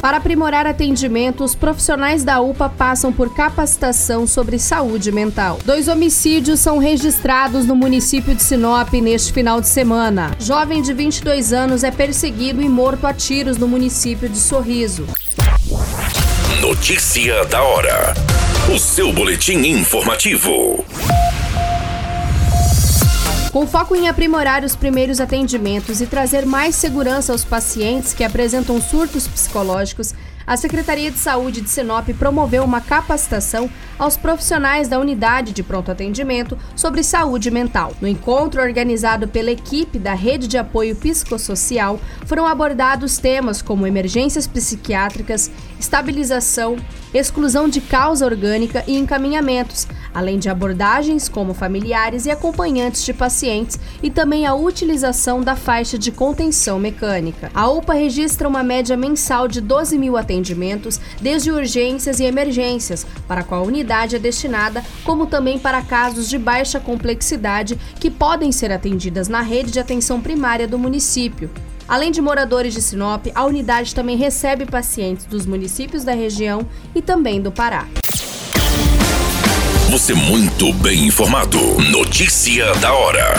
Para 0.00 0.18
aprimorar 0.18 0.66
atendimento, 0.66 1.42
os 1.42 1.54
profissionais 1.54 2.22
da 2.22 2.40
UPA 2.40 2.68
passam 2.68 3.12
por 3.12 3.34
capacitação 3.34 4.26
sobre 4.26 4.58
saúde 4.58 5.10
mental. 5.10 5.58
Dois 5.64 5.88
homicídios 5.88 6.60
são 6.60 6.78
registrados 6.78 7.66
no 7.66 7.74
município 7.74 8.34
de 8.34 8.42
Sinop 8.42 8.92
neste 8.94 9.32
final 9.32 9.60
de 9.60 9.68
semana. 9.68 10.30
Jovem 10.38 10.82
de 10.82 10.92
22 10.92 11.52
anos 11.52 11.82
é 11.82 11.90
perseguido 11.90 12.62
e 12.62 12.68
morto 12.68 13.06
a 13.06 13.12
tiros 13.12 13.58
no 13.58 13.66
município 13.66 14.28
de 14.28 14.38
Sorriso. 14.38 15.04
Notícia 16.60 17.44
da 17.46 17.62
hora. 17.62 18.14
O 18.72 18.78
seu 18.78 19.12
boletim 19.12 19.58
informativo. 19.66 20.84
Com 23.52 23.66
foco 23.66 23.96
em 23.96 24.08
aprimorar 24.08 24.62
os 24.62 24.76
primeiros 24.76 25.20
atendimentos 25.20 26.02
e 26.02 26.06
trazer 26.06 26.44
mais 26.44 26.74
segurança 26.74 27.32
aos 27.32 27.46
pacientes 27.46 28.12
que 28.12 28.22
apresentam 28.22 28.78
surtos 28.78 29.26
psicológicos, 29.26 30.12
a 30.46 30.54
Secretaria 30.56 31.10
de 31.10 31.18
Saúde 31.18 31.62
de 31.62 31.70
Sinop 31.70 32.08
promoveu 32.18 32.62
uma 32.62 32.80
capacitação 32.80 33.68
aos 33.98 34.18
profissionais 34.18 34.86
da 34.86 34.98
unidade 34.98 35.52
de 35.52 35.62
pronto 35.62 35.90
atendimento 35.90 36.58
sobre 36.76 37.02
saúde 37.02 37.50
mental. 37.50 37.94
No 38.02 38.08
encontro 38.08 38.60
organizado 38.60 39.26
pela 39.26 39.50
equipe 39.50 39.98
da 39.98 40.12
Rede 40.12 40.46
de 40.46 40.58
Apoio 40.58 40.94
Psicossocial, 40.96 41.98
foram 42.26 42.46
abordados 42.46 43.18
temas 43.18 43.62
como 43.62 43.86
emergências 43.86 44.46
psiquiátricas, 44.46 45.50
estabilização, 45.80 46.76
exclusão 47.14 47.66
de 47.68 47.80
causa 47.80 48.26
orgânica 48.26 48.84
e 48.86 48.96
encaminhamentos, 48.96 49.86
além 50.18 50.36
de 50.36 50.48
abordagens 50.48 51.28
como 51.28 51.54
familiares 51.54 52.26
e 52.26 52.30
acompanhantes 52.30 53.04
de 53.04 53.14
pacientes 53.14 53.78
e 54.02 54.10
também 54.10 54.46
a 54.46 54.54
utilização 54.54 55.40
da 55.40 55.54
faixa 55.54 55.96
de 55.96 56.10
contenção 56.10 56.76
mecânica. 56.76 57.52
A 57.54 57.68
UPA 57.68 57.94
registra 57.94 58.48
uma 58.48 58.64
média 58.64 58.96
mensal 58.96 59.46
de 59.46 59.60
12 59.60 59.96
mil 59.96 60.16
atendimentos, 60.16 61.00
desde 61.20 61.52
urgências 61.52 62.18
e 62.18 62.24
emergências, 62.24 63.06
para 63.28 63.44
qual 63.44 63.62
a 63.62 63.66
unidade 63.66 64.16
é 64.16 64.18
destinada, 64.18 64.84
como 65.04 65.24
também 65.24 65.56
para 65.56 65.82
casos 65.82 66.28
de 66.28 66.36
baixa 66.36 66.80
complexidade 66.80 67.78
que 68.00 68.10
podem 68.10 68.50
ser 68.50 68.72
atendidas 68.72 69.28
na 69.28 69.40
rede 69.40 69.70
de 69.70 69.78
atenção 69.78 70.20
primária 70.20 70.66
do 70.66 70.80
município. 70.80 71.48
Além 71.86 72.10
de 72.10 72.20
moradores 72.20 72.74
de 72.74 72.82
Sinop, 72.82 73.26
a 73.32 73.44
unidade 73.44 73.94
também 73.94 74.16
recebe 74.16 74.66
pacientes 74.66 75.26
dos 75.26 75.46
municípios 75.46 76.02
da 76.02 76.12
região 76.12 76.66
e 76.92 77.00
também 77.00 77.40
do 77.40 77.52
Pará. 77.52 77.86
Você 79.90 80.12
muito 80.12 80.70
bem 80.74 81.06
informado. 81.06 81.58
Notícia 81.90 82.74
da 82.74 82.92
hora 82.92 83.34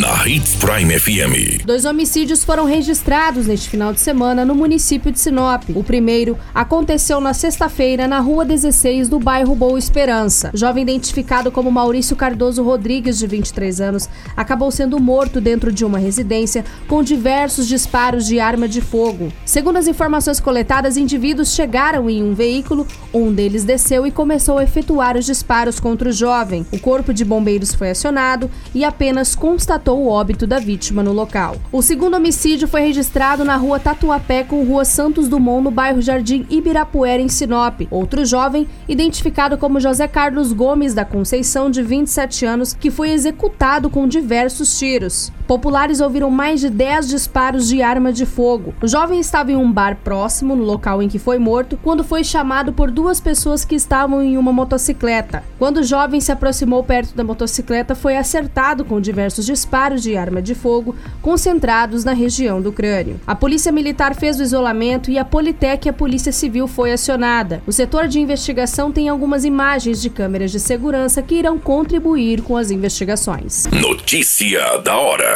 na 0.00 0.28
Hits 0.28 0.56
Prime 0.56 0.98
FM. 0.98 1.64
Dois 1.64 1.86
homicídios 1.86 2.44
foram 2.44 2.66
registrados 2.66 3.46
neste 3.46 3.70
final 3.70 3.94
de 3.94 4.00
semana 4.00 4.44
no 4.44 4.54
município 4.54 5.10
de 5.10 5.18
Sinop. 5.18 5.62
O 5.74 5.82
primeiro 5.82 6.36
aconteceu 6.54 7.18
na 7.18 7.32
sexta-feira 7.32 8.06
na 8.06 8.20
rua 8.20 8.44
16 8.44 9.08
do 9.08 9.18
bairro 9.18 9.54
Boa 9.54 9.78
Esperança. 9.78 10.50
Jovem 10.52 10.82
identificado 10.82 11.50
como 11.50 11.72
Maurício 11.72 12.14
Cardoso 12.14 12.62
Rodrigues, 12.62 13.18
de 13.18 13.26
23 13.26 13.80
anos, 13.80 14.06
acabou 14.36 14.70
sendo 14.70 15.00
morto 15.00 15.40
dentro 15.40 15.72
de 15.72 15.82
uma 15.82 15.98
residência 15.98 16.62
com 16.86 17.02
diversos 17.02 17.66
disparos 17.66 18.26
de 18.26 18.38
arma 18.38 18.68
de 18.68 18.82
fogo. 18.82 19.32
Segundo 19.46 19.78
as 19.78 19.88
informações 19.88 20.40
coletadas, 20.40 20.98
indivíduos 20.98 21.54
chegaram 21.54 22.10
em 22.10 22.22
um 22.22 22.34
veículo, 22.34 22.86
um 23.14 23.32
deles 23.32 23.64
desceu 23.64 24.06
e 24.06 24.10
começou 24.10 24.58
a 24.58 24.64
efetuar 24.64 25.16
os 25.16 25.24
disparos 25.24 25.80
contra 25.80 26.10
o 26.10 26.12
jovem. 26.12 26.66
O 26.70 26.78
corpo 26.78 27.14
de 27.14 27.24
bombeiros 27.24 27.74
foi 27.74 27.90
acionado 27.90 28.50
e 28.74 28.84
apenas 28.84 29.34
constatou 29.34 29.85
o 29.94 30.08
óbito 30.08 30.46
da 30.46 30.58
vítima 30.58 31.02
no 31.02 31.12
local. 31.12 31.56
O 31.70 31.82
segundo 31.82 32.16
homicídio 32.16 32.66
foi 32.66 32.82
registrado 32.82 33.44
na 33.44 33.56
rua 33.56 33.78
Tatuapé 33.78 34.44
com 34.44 34.64
rua 34.64 34.84
Santos 34.84 35.28
Dumont, 35.28 35.62
no 35.62 35.70
bairro 35.70 36.00
Jardim 36.00 36.46
Ibirapuera, 36.50 37.22
em 37.22 37.28
Sinop. 37.28 37.82
Outro 37.90 38.24
jovem, 38.24 38.66
identificado 38.88 39.58
como 39.58 39.80
José 39.80 40.08
Carlos 40.08 40.52
Gomes 40.52 40.94
da 40.94 41.04
Conceição, 41.04 41.70
de 41.70 41.82
27 41.82 42.44
anos, 42.44 42.72
que 42.72 42.90
foi 42.90 43.10
executado 43.10 43.90
com 43.90 44.08
diversos 44.08 44.78
tiros. 44.78 45.32
Populares 45.46 46.00
ouviram 46.00 46.28
mais 46.28 46.60
de 46.60 46.68
10 46.68 47.08
disparos 47.08 47.68
de 47.68 47.80
arma 47.80 48.12
de 48.12 48.26
fogo. 48.26 48.74
O 48.82 48.88
jovem 48.88 49.20
estava 49.20 49.52
em 49.52 49.56
um 49.56 49.70
bar 49.70 49.96
próximo, 50.02 50.56
no 50.56 50.64
local 50.64 51.00
em 51.00 51.08
que 51.08 51.20
foi 51.20 51.38
morto, 51.38 51.78
quando 51.84 52.02
foi 52.02 52.24
chamado 52.24 52.72
por 52.72 52.90
duas 52.90 53.20
pessoas 53.20 53.64
que 53.64 53.76
estavam 53.76 54.22
em 54.22 54.36
uma 54.36 54.52
motocicleta. 54.52 55.44
Quando 55.56 55.78
o 55.78 55.84
jovem 55.84 56.20
se 56.20 56.32
aproximou 56.32 56.82
perto 56.82 57.14
da 57.14 57.22
motocicleta, 57.22 57.94
foi 57.94 58.16
acertado 58.16 58.84
com 58.84 59.00
diversos 59.00 59.46
disparos 59.46 60.02
de 60.02 60.16
arma 60.16 60.42
de 60.42 60.54
fogo 60.54 60.96
concentrados 61.22 62.04
na 62.04 62.12
região 62.12 62.60
do 62.60 62.72
crânio. 62.72 63.20
A 63.24 63.34
polícia 63.34 63.70
militar 63.70 64.16
fez 64.16 64.40
o 64.40 64.42
isolamento 64.42 65.10
e 65.12 65.18
a 65.18 65.24
Politec 65.24 65.86
e 65.86 65.90
a 65.90 65.92
Polícia 65.92 66.32
Civil 66.32 66.66
foi 66.66 66.92
acionada. 66.92 67.62
O 67.66 67.72
setor 67.72 68.08
de 68.08 68.18
investigação 68.18 68.90
tem 68.90 69.08
algumas 69.08 69.44
imagens 69.44 70.02
de 70.02 70.10
câmeras 70.10 70.50
de 70.50 70.58
segurança 70.58 71.22
que 71.22 71.36
irão 71.36 71.56
contribuir 71.56 72.42
com 72.42 72.56
as 72.56 72.72
investigações. 72.72 73.66
Notícia 73.70 74.78
da 74.78 74.96
hora. 74.96 75.35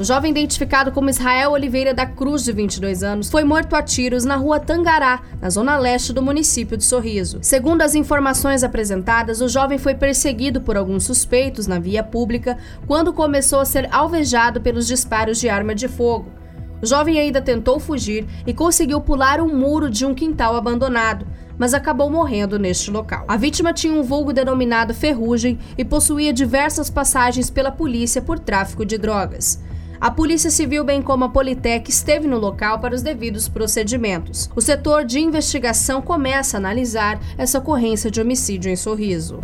O 0.00 0.02
jovem 0.02 0.30
identificado 0.30 0.92
como 0.92 1.10
Israel 1.10 1.50
Oliveira 1.50 1.92
da 1.92 2.06
Cruz, 2.06 2.42
de 2.42 2.52
22 2.52 3.02
anos, 3.02 3.28
foi 3.28 3.44
morto 3.44 3.76
a 3.76 3.82
tiros 3.82 4.24
na 4.24 4.34
rua 4.34 4.58
Tangará, 4.58 5.20
na 5.38 5.50
zona 5.50 5.76
leste 5.76 6.10
do 6.10 6.22
município 6.22 6.74
de 6.74 6.84
Sorriso. 6.84 7.38
Segundo 7.42 7.82
as 7.82 7.94
informações 7.94 8.64
apresentadas, 8.64 9.42
o 9.42 9.48
jovem 9.48 9.76
foi 9.76 9.94
perseguido 9.94 10.62
por 10.62 10.74
alguns 10.74 11.04
suspeitos 11.04 11.66
na 11.66 11.78
via 11.78 12.02
pública 12.02 12.56
quando 12.86 13.12
começou 13.12 13.60
a 13.60 13.66
ser 13.66 13.94
alvejado 13.94 14.62
pelos 14.62 14.86
disparos 14.86 15.38
de 15.38 15.50
arma 15.50 15.74
de 15.74 15.86
fogo. 15.86 16.32
O 16.80 16.86
jovem 16.86 17.20
ainda 17.20 17.42
tentou 17.42 17.78
fugir 17.78 18.26
e 18.46 18.54
conseguiu 18.54 19.02
pular 19.02 19.38
um 19.38 19.54
muro 19.54 19.90
de 19.90 20.06
um 20.06 20.14
quintal 20.14 20.56
abandonado, 20.56 21.26
mas 21.58 21.74
acabou 21.74 22.08
morrendo 22.08 22.58
neste 22.58 22.90
local. 22.90 23.26
A 23.28 23.36
vítima 23.36 23.70
tinha 23.74 23.92
um 23.92 24.02
vulgo 24.02 24.32
denominado 24.32 24.94
Ferrugem 24.94 25.58
e 25.76 25.84
possuía 25.84 26.32
diversas 26.32 26.88
passagens 26.88 27.50
pela 27.50 27.70
polícia 27.70 28.22
por 28.22 28.38
tráfico 28.38 28.86
de 28.86 28.96
drogas. 28.96 29.60
A 30.00 30.10
Polícia 30.10 30.50
Civil, 30.50 30.82
bem 30.82 31.02
como 31.02 31.26
a 31.26 31.28
Politec, 31.28 31.90
esteve 31.90 32.26
no 32.26 32.38
local 32.38 32.78
para 32.78 32.94
os 32.94 33.02
devidos 33.02 33.50
procedimentos. 33.50 34.48
O 34.56 34.60
setor 34.62 35.04
de 35.04 35.20
investigação 35.20 36.00
começa 36.00 36.56
a 36.56 36.58
analisar 36.58 37.20
essa 37.36 37.58
ocorrência 37.58 38.10
de 38.10 38.18
homicídio 38.18 38.70
em 38.70 38.76
Sorriso. 38.76 39.40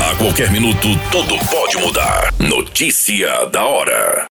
A 0.00 0.16
qualquer 0.16 0.50
minuto, 0.50 0.88
tudo 1.12 1.36
pode 1.50 1.76
mudar. 1.76 2.32
Notícia 2.38 3.44
da 3.52 3.66
hora. 3.66 4.24